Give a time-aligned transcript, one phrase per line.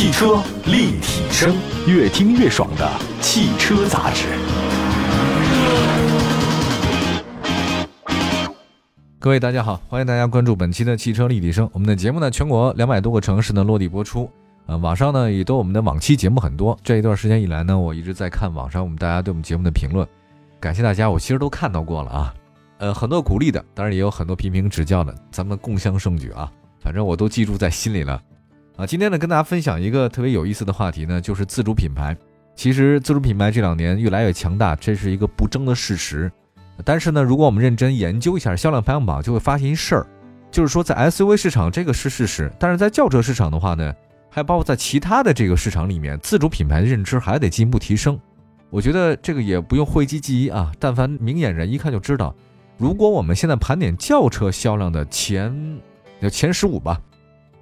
[0.00, 1.54] 汽车立体声，
[1.86, 4.28] 越听越爽的汽车杂志。
[9.18, 11.68] 各位大家好，欢迎大家关注本期的汽车立体声。
[11.74, 14.30] 我们的节目呢，全国两百多个城市呢落地播出。
[14.64, 16.74] 呃，网上呢也都我们的往期节目很多。
[16.82, 20.08] 这一段时间以来呢，我一直在看网上我们大家对我们节目的评论，
[20.58, 22.34] 感谢大家，我其实都看到过了啊。
[22.78, 26.50] 呃，很多鼓励的，当然也有很多批评指教的，咱们共襄盛举啊。
[26.82, 28.18] 反正我都记住在心里了。
[28.80, 32.16] 啊，今天呢跟大家分享一个特别有意思的话题呢，就是自主品牌。
[32.56, 36.32] 其实自主品牌这两年越来越强大，这是一个不争的事实。
[36.82, 40.06] 但是呢，如果我们认真研究一下销量排行榜，就会发现一事儿，
[40.50, 43.94] 就是说在 SUV 市场这个是事实，但是在轿车市场的话呢，
[44.30, 48.18] 还包括在其他的这个市场里面，自主品牌的认知还得进一步提升。
[48.70, 52.34] 我觉得这个也不用讳疾忌医啊，但凡明眼人一看就知道，
[52.78, 55.78] 如果我们现在盘点轿车销量的前，
[56.22, 56.98] 就前十五吧。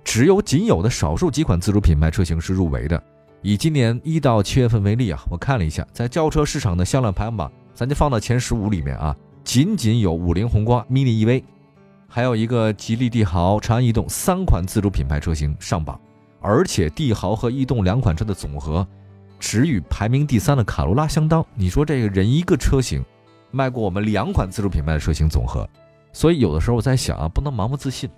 [0.09, 3.01] 只有仅有的少数几款自主品牌车型是入围的。
[3.43, 9.15] 以今年一到七月份为例啊，我看了一下，在轿车市场的销量排行榜，咱就放到前十五里面啊，
[9.45, 11.45] 仅仅有五菱宏光 mini EV，
[12.09, 16.01] 还有一个吉利帝豪、长安逸动三款自主品牌车型上榜，
[16.41, 18.89] 而且帝豪和逸动两款车的总和，
[19.39, 21.45] 只与排名第三的卡罗拉相当。
[21.55, 23.05] 你说这个人一个车型，
[23.51, 25.69] 卖过我们两款自主品牌的车型总和，
[26.15, 28.09] 所以有的时候我在想啊，不能盲目自信。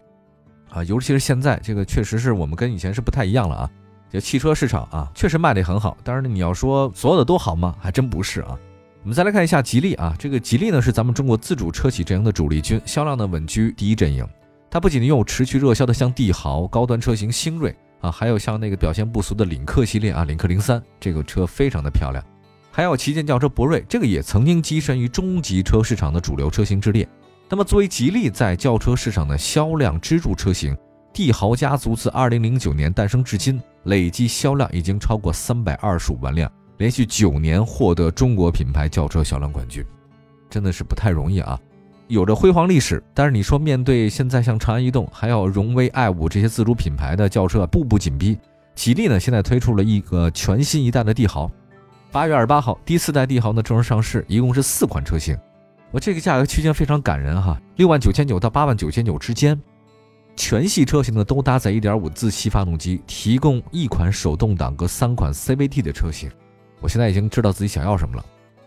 [0.70, 3.70] 啊，尤其是现在这个，确实是我们跟以前是不太一样了啊。
[4.10, 5.96] 就汽车市场啊，确实卖得很好。
[6.02, 7.77] 当然，你要说所有的都好吗？
[7.80, 8.58] 还真不是啊。
[9.02, 14.27] 我们再来看一下吉利啊，这个吉利呢是咱们中国自主车企阵营的主力军，销量呢稳居第一阵营。
[14.68, 22.24] 它不仅拥有持续热销的像帝豪、高端车型星瑞啊，还有像那个表现不俗的领克系列啊，领克零三这个车非常的漂亮。
[22.72, 27.08] 还有旗舰轿车博瑞，这个也曾经跻身于中级车市场的主流车型之列。
[27.52, 30.76] 那么，作为吉利在轿车市场的销量支柱车型，
[31.12, 39.84] 帝豪家族自2009年诞生至今，累计销量已经超过325万辆，连续九年获得中国品牌轿车销量冠军，
[40.48, 41.58] 真的是不太容易啊！
[42.06, 48.39] 有着辉煌历史，但是你说面对现在像长安逸动、还有荣威、爱五这些自主品牌的轿车步步紧逼，
[48.77, 51.50] 吉利呢现在推出了一个全新一代的帝豪，
[52.12, 55.36] 八月二十八号，第四代帝豪呢正式上市，一共是四款车型。
[55.92, 59.61] 我这个价格区间非常感人哈，六万九千九到八万九千九之间，
[60.36, 66.30] 全系车型呢都搭载一点五自吸发动机，提供一款手动挡和三款 CVT 的车型。
[66.80, 68.24] 我现在已经知道自己想要什么了。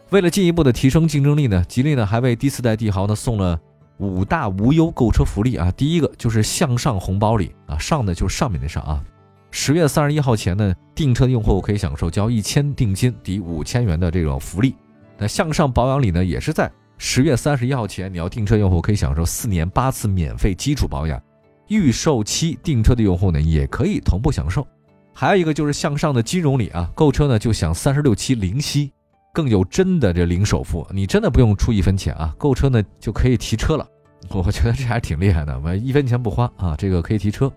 [0.09, 3.57] 为了进一步的提升竞争力呢，吉利呢还为第四代帝豪呢送了
[3.97, 5.71] 五大无忧购车福利啊。
[5.71, 9.01] 第一个就是向上红包礼啊，上的就是上面的上啊。
[9.49, 14.75] 十月三十一号前呢订车的用户可以享受交一千定金抵五千元的这种福利。
[15.17, 16.69] 那向上保养礼呢也是在。
[16.97, 21.21] 十月三十一号前，你要订车用户可以享受四年八次免费基础保养，
[21.67, 24.65] 预售期订车的用户呢也可以同步享受。
[25.13, 28.91] 还有一个就是向上的金融礼啊，购车呢就享三十六期零息，
[29.33, 33.87] 更有真的这零首付，你真的不用出一分钱啊，购车呢就可以提车了。
[34.29, 37.51] 我觉得这还挺厉害的，我一分钱不花啊，这个可以提车。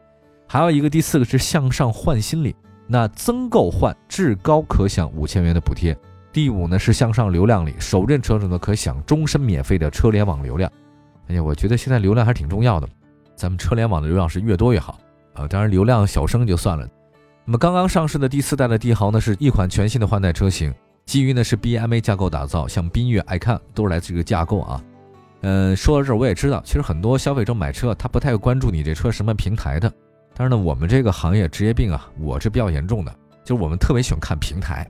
[0.49, 2.55] 还有一个第四个是向上换新礼，
[2.87, 5.97] 那增购换至高可享五千元的补贴。
[6.37, 10.71] 第五呢是向上流量里，首任车主呢可享终身免费的车联网流量。
[11.29, 12.87] 哎呀，我觉得现在流量还是挺重要的，
[13.35, 14.99] 咱们车联网的流量是越多越好
[15.33, 15.49] 啊。
[15.49, 16.87] 当然流量小升就算了。
[17.47, 20.75] 那么刚刚上市的第四代的帝豪呢，是一款全新的换代车型，
[21.07, 24.85] 基于呢是 BMA 架构打造，像缤越、爱看都是来自这个架构啊。
[25.41, 29.91] 嗯，说到这儿我也知道，其实很多消费者买车他不太关注你这车什么平台的，
[30.35, 34.87] 但是呢我们这个行业职业病啊，我是比较严重的，就是我们特别喜欢看平台。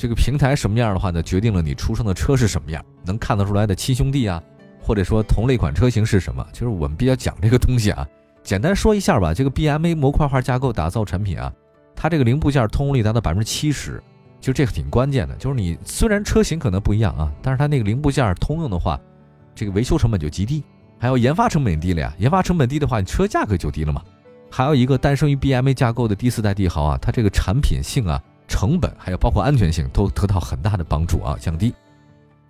[0.00, 4.42] 这个平台什么样的话呢，决定了你出生的车是什么样，能看得出来的亲兄弟啊，
[4.80, 6.42] 或者说同类款车型是什么？
[6.54, 8.08] 其实我们比较讲这个东西啊，
[8.42, 9.34] 简单说一下吧。
[9.34, 11.52] 这个 BMA 模块化架构打造产品啊，
[11.94, 14.02] 它这个零部件通用率达到百分之七十，
[14.40, 15.36] 就这个挺关键的。
[15.36, 18.98] 就是你虽然车型可能不一样啊，但是它那个零部件通用的话，
[19.54, 20.64] 这个维修成本就极低，
[20.98, 22.14] 还有研发成本低了呀。
[22.16, 24.02] 研发成本低的话，你车价格就低了嘛。
[24.50, 28.18] 还有一个诞生于 BMA 架构的第四代帝豪啊，它这个产品性啊。
[28.50, 31.72] 成本还有包括安全性都得到很大的帮助啊，降低。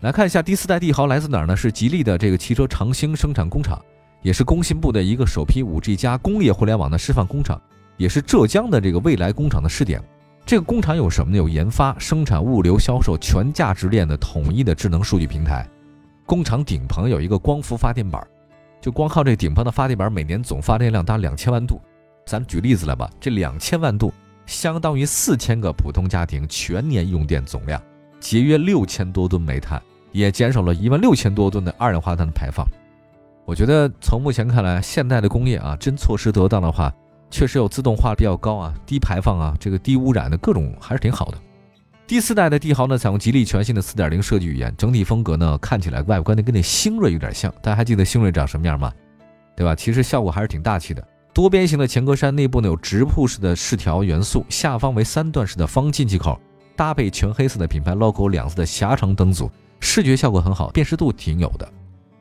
[0.00, 1.55] 来看一下第四代帝豪来自哪儿呢？
[1.55, 3.79] 是吉利的这个汽车长兴生产工厂，
[4.23, 7.61] 也是工信部的一个首批 5G 加工业互联网的示范工厂，
[7.99, 10.02] 也是浙江的这个未来工厂的试点。
[10.47, 11.37] 这个工厂有什么呢？
[11.37, 15.69] 有研发、生产、物流、销售全价值链的统一的智能数据平台。
[16.25, 18.26] 工厂顶棚有一个光伏发电板，
[18.81, 21.79] 就光靠这顶棚的发电板，每年总发电量达两千万度。
[22.25, 24.11] 咱举例子来吧，这两千万度。
[24.50, 27.81] 相当于四千个普通家庭全年用电总量，
[28.19, 29.81] 节约六千多吨煤炭，
[30.11, 32.67] 也减少了一万六千多吨的二氧化碳的排放。
[33.44, 36.93] 我觉得从目前看来，现代的工业啊，真措施得当的话，
[37.31, 41.38] 确实有自动化比较高啊，低排放啊，这个低污染的各种还是挺好的。
[42.08, 47.55] 第四代的帝豪呢，采用吉利全新的4.0设计语言，整体风格呢看起来外观呢跟那星锐有点像。
[47.62, 48.93] 大家还记得星锐长什么样吗？
[49.55, 49.76] 对吧？
[49.76, 51.06] 其实效果还是挺大气的。
[51.32, 56.38] 多边形的前格栅内部呢有直瀑式的饰条元素，下方为三段式的方进气口，
[56.77, 59.50] 搭配全黑色的品牌 logo 两色的狭长灯组，
[59.81, 61.69] 视觉效果很好，辨识度挺有的。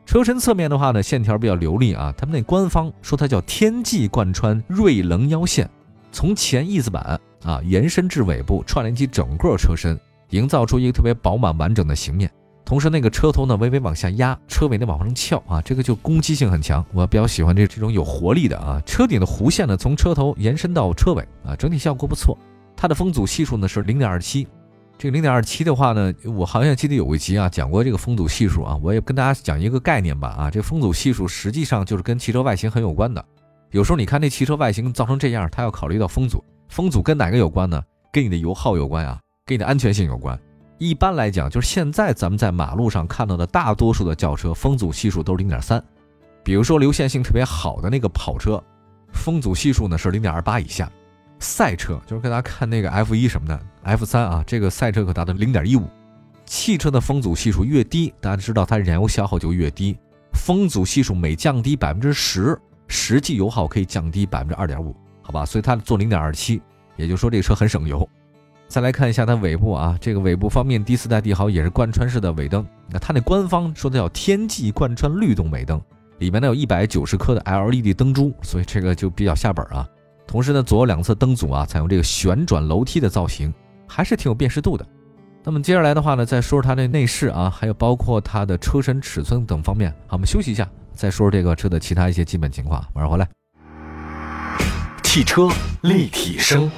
[0.06, 2.14] 车身侧面的话呢，线条比较流利啊。
[2.18, 5.70] 他们那官方说它叫天际贯穿锐棱腰线，
[6.12, 7.20] 从前翼子板。
[7.46, 9.98] 啊，延伸至尾部，串联起整个车身，
[10.32, 12.30] 营造出一个特别饱满完整的形面。
[12.66, 16.86] 同时，那个车头呢微微往下压，车尾呢往上翘啊，这个就攻击性很强。
[16.94, 18.80] 我比较喜欢这这种有活力的啊。
[18.86, 22.38] 车顶的弧线呢从车头延伸到车尾啊，整体效果不错。
[22.76, 24.48] 它的风阻系数呢是零点二七，
[25.00, 33.24] 这个零点二七的话呢，我好像记得有一集啊讲过这个风阻系数啊，我也跟大家讲一个概念吧啊，这风阻系数实际上就是跟汽车外形很有关的。
[33.72, 36.44] 有时候你看那汽车外形造成这样，它要考虑到风阻。
[36.68, 37.82] 风阻跟哪个有关呢？
[38.14, 40.40] 跟你的油耗有关呀，跟你的安全性有关。
[40.80, 45.84] 一般来讲，就是现在咱们在马路上看到的大多数的轿车，风阻系数都是零点三。
[46.42, 48.64] 比如说流线性特别好的那个跑车，
[49.14, 50.90] 风阻系数呢是零点二八以下。
[51.40, 55.84] 赛车就是跟大家看那个 F 一什么的，F 三啊，这个赛车可达到零点一五。
[56.46, 59.98] 汽车的风阻系数越低，大家知道它燃油消耗就越低。
[60.34, 64.96] 风阻系数每降低百分之十，实际油耗可以降低百分之二点五。
[65.22, 66.62] 好吧，所以它做零点二七，
[66.96, 68.08] 也就是说这个车很省油。
[68.70, 72.64] 再来看一下它尾部啊，这个尾部方面，第四代帝豪也是贯穿式的尾灯。
[72.88, 75.82] 那它那官方说的叫天际贯穿律动尾灯，
[76.20, 79.84] 里面呢有一百九十颗的 LED 灯珠，所以这个就比较下本啊。
[80.28, 83.52] 同时呢，左右两侧灯组啊采用这个旋转楼梯的造型，
[83.88, 84.86] 还是挺有辨识度的。
[85.44, 89.90] 那么接下来的话呢，再说说它的内饰啊，还有包括它的车身尺寸等方面。
[90.06, 92.86] 好，我们休息一下，再说说这个车的其他一些基本情况。
[92.94, 93.28] 马上回来。
[95.02, 95.50] 汽车
[95.82, 96.70] 立体声，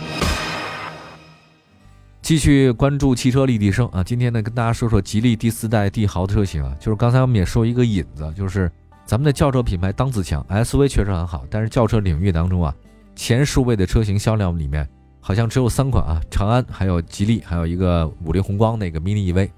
[2.21, 4.03] 继续关注汽车立体声啊！
[4.03, 6.73] 今天呢，跟大家说说吉利第四代帝豪的车型啊。
[6.79, 8.71] 就是刚才我们也说一个引子，就是
[9.05, 12.73] 咱们的轿车品牌当自强，SUV 确实很好，但是轿车领域当中啊，
[13.15, 14.87] 前数位的车型销量里面
[15.19, 19.49] 好像只有三款啊，长安、还有吉利，还有一个五菱宏光那个 mini EV。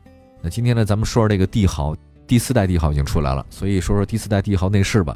[0.42, 1.94] 那今天呢，咱们说说这个帝豪
[2.26, 5.16] 第四代帝豪已经出来了，所以说说第四代帝豪内饰吧。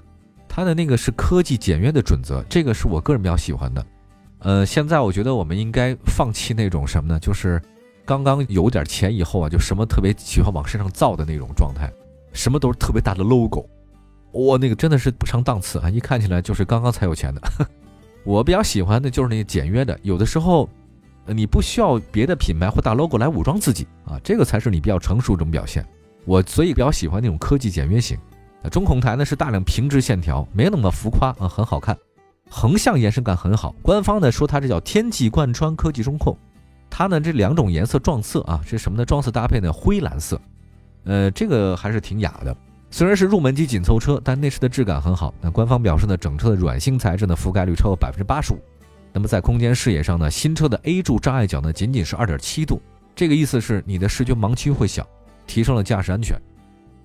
[0.49, 3.83] 它的那个是科技简约的准则，这个是我个人比较喜欢的。
[4.39, 7.19] 呃，现在我觉得我们应该放弃那种什么呢？
[7.19, 7.61] 就是
[8.05, 11.91] 刚刚有点钱以后啊，就什么特别喜欢往身上造的那种状态，
[12.33, 13.67] 什么都是特别大的 logo，
[14.33, 15.89] 哇，那个真的是不上档次啊！
[15.89, 17.41] 一看起来就是刚刚才有钱的。
[18.23, 20.69] 我比较喜欢的就是那个简约的，有的时候
[21.25, 25.85] 你不需要别的品牌或大 logo 来武装自己啊，这个才是你比较成熟这种表现。
[26.25, 28.17] 我所以比较喜欢那种科技简约型。
[28.69, 31.97] 中控台呢是大量平直线条，没那么浮夸啊，很好看。
[32.49, 33.75] 横向延伸感很好。
[33.81, 36.37] 官方呢说它这叫天际贯穿科技中控。
[36.89, 39.05] 它呢这两种颜色撞色啊，是什么呢？
[39.05, 40.39] 撞色搭配呢灰蓝色，
[41.03, 42.55] 呃，这个还是挺雅的。
[42.89, 45.33] 虽然是入门级紧凑车，但内饰的质感很好。
[45.41, 48.59] 那官方表示呢，整车的软性材质呢覆盖率超过百分之八十五。
[49.11, 52.81] 那么在空间视野上呢，新车的 A 柱障碍角呢仅仅是二点七度，
[53.13, 55.05] 这个意思是你的视觉盲区会小，
[55.45, 56.39] 提升了驾驶安全。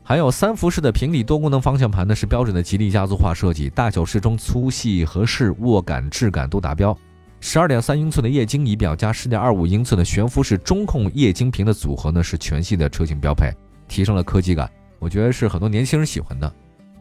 [0.05, 6.97] 还有三辐式的平底多功能方向盘呢，是标准的吉利家族化设计，大小适中，粗细合适，握感质感都达标。
[7.41, 13.53] 十二点三英寸的液晶仪表加十点二五英寸的悬浮式中控液晶屏的组合呢，是全系的车型标配，
[13.89, 14.71] 提升了科技感。
[14.99, 16.53] 我觉得是很多年轻人喜欢的，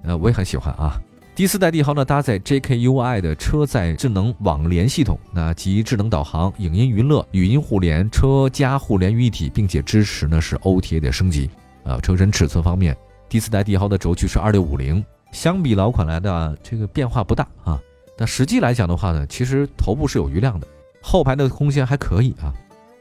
[0.03, 0.99] 呃，我也很喜欢啊。
[1.33, 11.49] 第四代帝豪呢，搭载 JKUI 的车载智能网联系统，那集智能导航、影音娱乐、语音互联、车家互联于一体，并且支持呢是 OTA 的升级。
[11.83, 12.95] 呃，车身尺寸方面，
[13.27, 17.79] 第四代帝豪的轴距是二六五零，相比老款来的这个变化不大啊。
[18.17, 20.67] 但实际来讲的话呢，其实头部是有余量的，
[21.01, 22.53] 后排的空间还可以啊。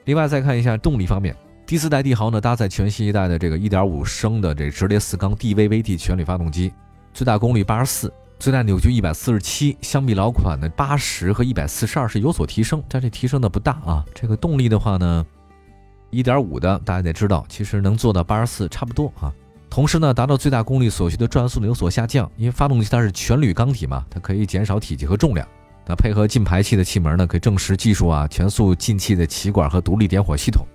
[0.05, 6.73] 另外再看一下动力方面，第四代帝豪呢搭载全新一代的这个一点五升的这直列四缸 DVVT 全铝发动机，
[7.13, 14.05] 最大功率八十四，最大扭矩一百四十七，相比老款的八十和一百四十二是有所提升，但这提升的不大啊。
[14.15, 15.27] 这个动力的话呢。
[16.11, 19.33] 一点五的，大家得知道，其实能做到八十四差不多啊。
[19.71, 25.47] 同时呢，达到最大功率所需的转速呢有所下降，因为发动机它是全铝钢体嘛，它可以减少体积和重量。
[25.87, 30.67] 那配合进排气的气门呢，可以证实技术啊，全速进气的气管和独立点火系统，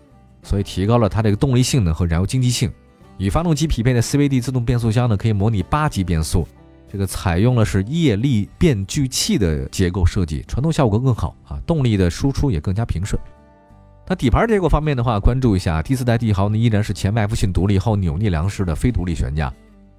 [0.41, 2.71] 所以提高了它这个动力性能和燃油经济性。
[3.17, 6.47] 与发动机匹配的 CVT 自动变速箱呢，可以模拟八级变速，
[6.89, 13.21] 这个采用了是液力变矩器的结构设计，传动效果更好啊，动力的输出也更加平顺。
[14.07, 19.51] 那底盘结构方面的话，关注一下第四代帝豪呢，依然是前麦弗逊独立后扭力梁式的非独立悬架。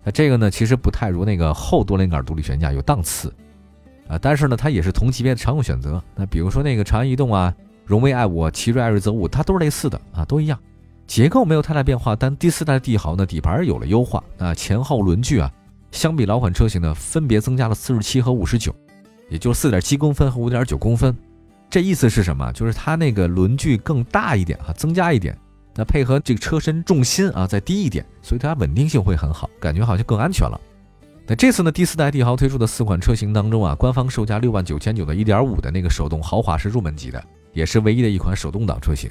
[0.04, 3.34] 那这个呢，其实不太如那个后多连杆独立悬架有档次。
[4.06, 6.00] 啊，但是呢，它也是同级别的常用选择。
[6.14, 7.52] 那比如说那个长安逸动啊、
[7.84, 10.56] 荣威 i 五、奇瑞艾瑞泽五，它都是类似的啊，都一样，
[11.08, 12.14] 结构没有太大变化。
[12.14, 15.50] 但第四代帝豪呢，底盘有了优化啊，前后轮距啊，
[15.90, 18.72] 相比老款车型呢，分别增加了四十七和五十九，
[19.28, 21.12] 也就是四点七公分和五点九公分。
[21.68, 22.52] 这意思是什么？
[22.52, 25.36] 就是它那个轮距更大一点啊，增加一点。
[25.74, 30.58] 那配合这个车身重心啊再低一点，所以它稳定性会很好，感觉好像更安全了。
[31.26, 39.10] 那这次呢，第四代帝豪推出的四款车型当中啊，官方售价六万九千九的1.5的那个手动豪华是入门级的，也是唯一的一款手动挡车型。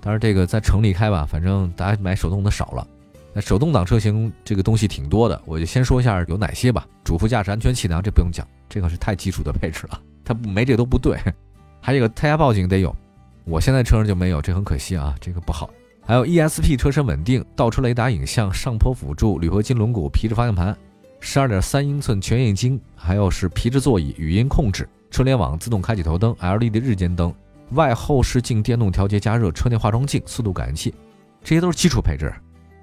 [0.00, 2.86] 当然这个在城里开吧，反正大家买手动的少了。
[3.32, 6.86] 那手动挡车型这个东西挺多的，我就先说一下有哪些吧。
[7.04, 11.16] 主副驾驶安全气囊这不用讲，这个是太基础的配置了，它没这都不对。
[11.84, 12.94] 还有个胎压报警得有，
[13.44, 15.68] 我现在车上就没有，这很可惜啊，这个不好。
[16.06, 20.76] 还有 ESP 车身稳定、倒车雷达影像、上坡辅助、铝合金轮毂、皮质方向盘、
[21.18, 27.34] 十二点三英寸全液晶，还有是皮质座椅、语音控制、车联网、自动开启头灯、LED 日间灯、
[27.72, 30.94] 外后视镜电动调节加热、车内化妆镜、速度感应器，
[31.42, 32.32] 这些都是基础配置。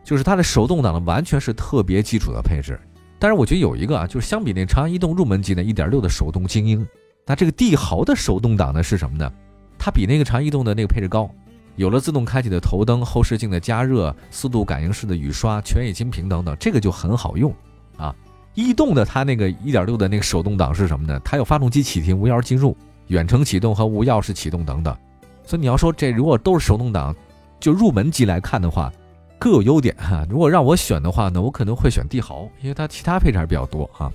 [0.04, 2.78] 就是它的手动挡呢，完全是特别基础的配置。
[3.18, 6.86] 但是我觉得有一个啊，就是相比那长安逸动入门级的1.6的手动精英，
[7.30, 9.32] 那这个帝豪的手动挡呢是什么呢？
[9.78, 11.30] 它比那个长逸动的那个配置高。
[11.76, 17.54] 有了自动开启的头灯、后视镜的加热、速度感应式的雨刷、全液晶屏等等，这个就很好用
[17.98, 18.14] 啊。
[18.56, 21.22] 逸动的它那个1.6的那个手动挡是什么呢？
[21.24, 22.76] 它有发动机启停、无钥匙进入、
[23.10, 24.98] 远程启动和无钥匙启动等等。
[25.46, 27.16] 所以你要说这如果都是手动挡，
[27.60, 28.92] 就入门级来看的话，
[29.38, 30.26] 各有优点哈。
[30.28, 34.12] 如果让我选的话呢，我可能会选帝豪，因为它其他配置还比较多哈。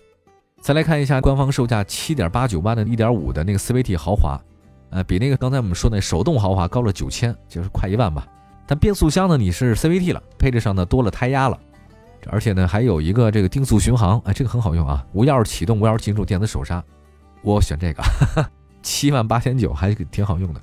[0.64, 4.40] 再来看一下官方售价7.89万的1.5的那个 CVT 豪华。
[4.88, 8.26] 呃，比那个刚才我们说那手动豪华高了九千，就是快一万吧。
[8.66, 11.60] 但变速箱呢，你是 CVT 了，配置上呢多了胎压了，
[12.30, 16.82] 而且呢还有一个这个定速巡航，哎，这个很好用啊，无钥匙启动，无钥匙进入，电子手刹。
[17.42, 18.02] 我选这个，
[18.80, 20.60] 七万八千九还挺好用的。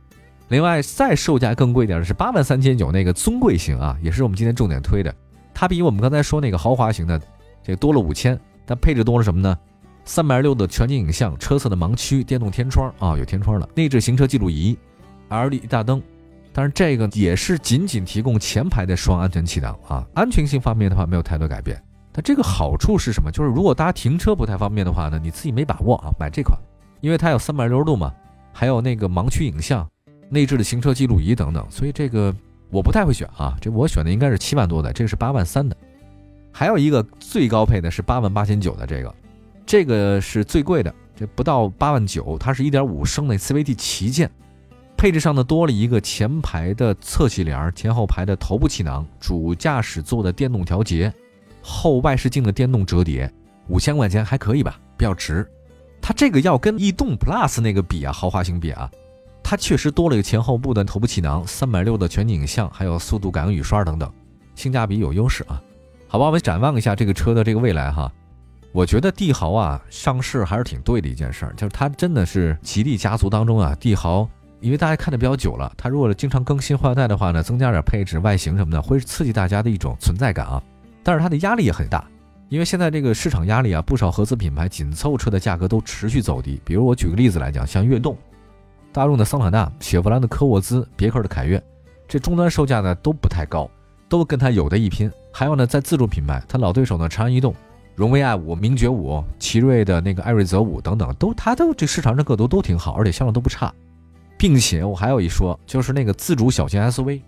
[0.47, 5.13] 另外再售价更贵点的是八万三千九那个尊贵型啊，也是我们今天重点推的，
[5.53, 7.21] 它比我们刚才说那个豪华型的
[7.61, 9.55] 这个多了五千，但配置多了什么呢？
[10.03, 14.77] 三百六的全景影像，车侧的盲区，电动天窗啊，有天窗了，内置行车记录仪
[15.29, 16.01] ，LED 大灯，
[16.51, 21.81] 但是这个也是仅仅提供前排的双安全气囊啊，安全性方面的话没有太多改变。
[22.11, 23.31] 它这个好处是什么？
[23.31, 26.59] 就是如果大家停车不太方便的话呢，你自己没把握啊，买这款，
[26.99, 28.13] 因为它有三百六十度嘛，
[28.51, 29.87] 还有那个盲区影像，
[30.29, 32.35] 内置的行车记录仪等等，所以这个
[32.69, 35.77] 我不太会选啊，这我选的应该是七万多的，这个是八万三的，
[36.51, 39.15] 还有一个最高配的是八万八千九的这个。
[39.71, 44.29] 这个是最贵的，这不到八万九，它是一点五升的 CVT 旗舰，
[44.97, 51.13] 配置上呢多了一个前排的侧气帘，前后排的头部气囊，主驾驶座的电动调节，
[51.61, 53.31] 后外视镜的电动折叠，
[53.69, 55.49] 五千块钱还可以吧，比较值。
[56.01, 58.91] 它这个要跟逸动 Plus 那个比啊，豪华型比啊，
[59.41, 64.11] 它确实多了一个前后部的头部气囊，三百六的全景影像，还有速度感应雨刷等等，
[64.53, 65.63] 性价比有优势啊。
[66.09, 68.11] 好吧，我们展望一下这个车的这个未来哈。
[68.73, 74.29] 我觉得帝豪啊上市还是挺对的一件事儿，就是它真的是吉利家族当中啊，帝豪，
[74.61, 80.63] 因为大家看的比较久了，它如果经常更新换代的话呢，增加点配置、外形什么的，会刺激大家的一种存在感啊。
[81.03, 82.07] 但是它的压力也很大，
[82.47, 86.61] 因为现在这个市场压力啊，不少合资品牌紧凑车的价格都持续走低。
[86.63, 88.17] 比如我举个例子来讲，像悦动、
[88.93, 91.61] 大众的桑塔纳、雪佛兰的科沃兹、别克的凯越，
[92.07, 93.69] 这终端售价呢都不太高，
[94.07, 95.11] 都跟它有的一拼。
[95.33, 97.53] 还有呢，在自主品牌，它老对手呢长安逸动。
[97.95, 103.71] 荣威 i 五、名爵五、奇瑞的那个艾瑞泽五等等，都它都这市场上个头都挺好，而且销量都不差，
[104.37, 107.21] 并且我还有一说，就是那个自主小型 SUV、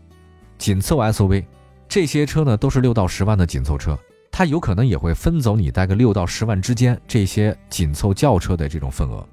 [0.57, 1.43] 紧凑 SUV
[1.87, 3.97] 这些车呢，都是六到十万的紧凑车，
[4.31, 9.23] 它有可能也会分走你大概六到十万之间这些紧凑轿车的这种份额。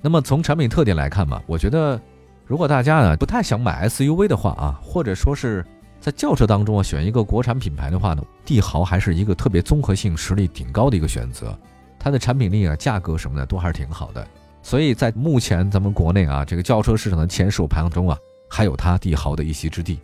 [0.00, 2.00] 那么从产品特点来看嘛，我觉得
[2.46, 5.64] 如果大家呢不太想买 SUV 的话啊，或者说是。
[6.04, 11.58] 在轿车当中啊，选一个国产品牌的话呢，帝豪还是一个特别综合性、实力挺高的一个选择。
[11.98, 14.28] 它的产品力啊、价格什么的都还是挺好的。
[14.62, 18.18] 所以在目前咱们国内啊，这个轿车市场的前十排行中啊，
[18.50, 19.98] 还有它帝豪的一席之地。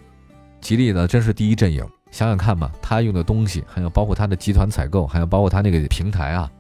[0.63, 1.87] 吉利呢，真是第一阵营。
[2.11, 6.51] 想想看吧，它用的东西，还有包括它的集团采购，还有包括它那个平台啊，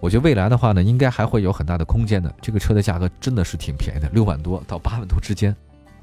[0.00, 2.34] 我觉得未来的话呢，应该还会有很大的空间的。
[2.40, 5.54] 这个车的价格真的是挺便宜的，六万多到八万多之间。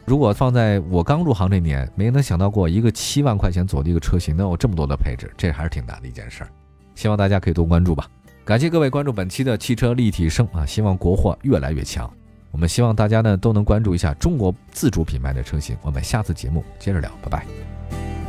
[0.06, 6.50] 如果放在我刚入行这年，没能想到过一个七万块钱左右的一个车型能有这么多的配置，这还是挺难的一件事儿。
[6.94, 8.06] 希望大家可以多关注吧。
[8.44, 12.12] 感谢各位关注本期的汽车立体声啊，希望国货越来越强。
[12.52, 15.78] 我们希望大家呢都能关注一下中国自主品牌的车型。
[15.82, 18.23] 我们下次节目接着聊，拜拜。